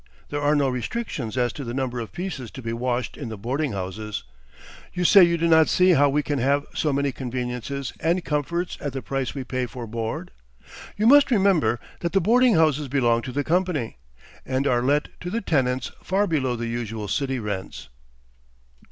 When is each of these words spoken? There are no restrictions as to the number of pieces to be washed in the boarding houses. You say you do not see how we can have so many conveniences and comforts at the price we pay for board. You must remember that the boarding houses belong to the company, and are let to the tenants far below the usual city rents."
There 0.29 0.41
are 0.41 0.55
no 0.55 0.67
restrictions 0.67 1.37
as 1.37 1.53
to 1.53 1.63
the 1.63 1.75
number 1.75 1.99
of 1.99 2.11
pieces 2.11 2.49
to 2.53 2.63
be 2.63 2.73
washed 2.73 3.17
in 3.17 3.29
the 3.29 3.37
boarding 3.37 3.73
houses. 3.73 4.23
You 4.95 5.03
say 5.03 5.23
you 5.23 5.37
do 5.37 5.47
not 5.47 5.69
see 5.69 5.91
how 5.91 6.09
we 6.09 6.23
can 6.23 6.39
have 6.39 6.65
so 6.73 6.91
many 6.91 7.11
conveniences 7.11 7.93
and 7.99 8.25
comforts 8.25 8.79
at 8.81 8.93
the 8.93 9.03
price 9.03 9.35
we 9.35 9.43
pay 9.43 9.67
for 9.67 9.85
board. 9.85 10.31
You 10.97 11.05
must 11.05 11.29
remember 11.29 11.79
that 11.99 12.13
the 12.13 12.19
boarding 12.19 12.55
houses 12.55 12.87
belong 12.87 13.21
to 13.21 13.31
the 13.31 13.43
company, 13.43 13.99
and 14.43 14.65
are 14.65 14.81
let 14.81 15.09
to 15.19 15.29
the 15.29 15.39
tenants 15.39 15.91
far 16.01 16.25
below 16.25 16.55
the 16.55 16.65
usual 16.65 17.07
city 17.07 17.37
rents." 17.37 17.89